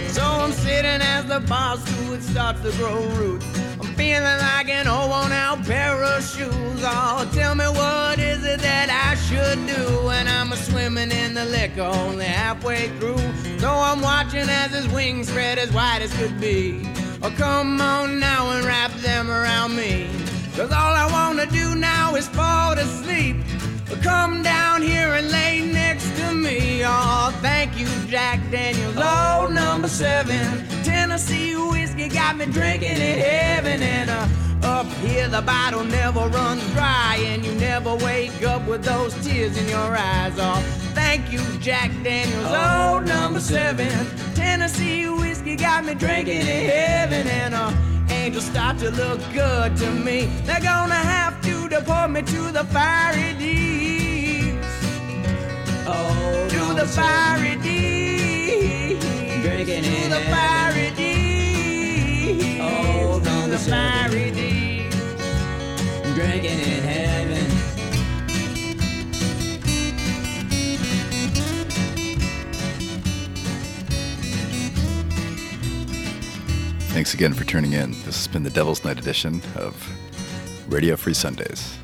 So 0.09 0.21
I'm 0.21 0.51
sitting 0.51 0.85
as 0.85 1.27
the 1.27 1.39
boss 1.47 1.79
food 1.87 2.21
starts 2.23 2.59
to 2.63 2.71
grow 2.71 3.01
roots. 3.11 3.45
I'm 3.79 3.95
feeling 3.95 4.23
like 4.23 4.67
an 4.67 4.89
old 4.89 5.09
worn 5.09 5.31
out 5.31 5.63
pair 5.63 6.03
of 6.03 6.21
shoes. 6.25 6.51
Oh, 6.83 7.29
tell 7.33 7.55
me 7.55 7.63
what 7.63 8.18
that 8.57 8.89
I 8.89 9.15
should 9.15 9.65
do 9.67 10.05
when 10.05 10.27
I'm 10.27 10.51
a 10.51 10.57
swimming 10.57 11.11
in 11.11 11.33
the 11.33 11.45
liquor 11.45 11.81
only 11.81 12.25
halfway 12.25 12.89
through. 12.99 13.17
So 13.59 13.69
I'm 13.69 14.01
watching 14.01 14.47
as 14.49 14.71
his 14.71 14.87
wings 14.89 15.29
spread 15.29 15.57
as 15.57 15.71
wide 15.71 16.01
as 16.01 16.13
could 16.17 16.39
be. 16.39 16.81
Oh, 17.21 17.33
come 17.37 17.81
on 17.81 18.19
now 18.19 18.51
and 18.51 18.65
wrap 18.65 18.91
them 19.01 19.29
around 19.29 19.75
me. 19.75 20.09
Cause 20.55 20.71
all 20.71 20.93
I 20.93 21.09
wanna 21.11 21.45
do 21.45 21.75
now 21.75 22.15
is 22.15 22.27
fall 22.27 22.75
to 22.75 22.85
sleep. 22.85 23.37
Come 24.01 24.43
down 24.43 24.81
here 24.81 25.13
and 25.15 25.29
lay 25.29 25.61
next 25.61 26.15
to 26.17 26.33
me. 26.33 26.83
Oh, 26.85 27.37
thank 27.41 27.77
you, 27.77 27.87
Jack 28.07 28.39
Daniels. 28.49 28.95
Oh, 28.97 29.49
number 29.51 29.89
seven. 29.89 30.65
Tennessee 30.83 31.55
whiskey 31.55 32.07
got 32.07 32.37
me 32.37 32.45
drinking 32.45 32.91
in 32.91 33.19
heaven. 33.19 33.81
And 33.81 34.09
uh, 34.09 34.27
up 34.63 34.87
here, 34.97 35.27
the 35.27 35.41
bottle 35.41 35.83
never 35.83 36.27
runs 36.27 36.63
dry. 36.73 37.17
And 37.25 37.45
you 37.45 37.53
never 37.53 37.95
wake 37.95 38.43
up 38.43 38.67
with 38.67 38.83
those 38.83 39.13
tears 39.25 39.57
in 39.57 39.67
your 39.67 39.95
eyes. 39.95 40.33
Oh, 40.37 40.61
thank 40.93 41.31
you, 41.31 41.41
Jack 41.59 41.91
Daniels. 42.03 42.45
Oh, 42.47 42.99
number 43.05 43.39
seven. 43.39 43.89
Tennessee 44.35 45.07
whiskey 45.07 45.55
got 45.55 45.85
me 45.85 45.93
drinking 45.95 46.41
in 46.41 46.69
heaven. 46.69 47.27
And 47.27 47.53
uh, 47.53 47.73
angels 48.09 48.45
start 48.45 48.77
to 48.79 48.89
look 48.91 49.19
good 49.33 49.75
to 49.77 49.91
me. 49.91 50.25
They're 50.43 50.61
gonna 50.61 50.95
have 50.95 51.41
to 51.41 51.69
deport 51.69 52.11
me 52.11 52.21
to 52.21 52.51
the 52.51 52.63
fiery 52.65 53.33
deeps. 53.37 54.67
Oh, 55.87 56.47
to 56.49 56.73
the 56.79 56.87
fiery 56.87 57.55
deeps. 57.57 59.05
Drinking 59.41 59.83
to 59.83 60.09
the 60.09 60.21
fiery 60.29 60.91
deeps. 60.95 62.59
Oh, 62.61 63.19
to 63.19 63.49
the 63.49 63.57
fiery 63.57 64.31
deeps. 64.31 64.48
Drinking 66.19 66.59
in 66.59 66.83
heaven. 66.83 67.45
Thanks 76.89 77.13
again 77.13 77.33
for 77.33 77.45
tuning 77.45 77.71
in. 77.71 77.91
This 77.91 78.17
has 78.17 78.27
been 78.27 78.43
the 78.43 78.49
Devil's 78.49 78.83
Night 78.83 78.99
edition 78.99 79.41
of 79.55 79.81
Radio 80.67 80.97
Free 80.97 81.13
Sundays. 81.13 81.77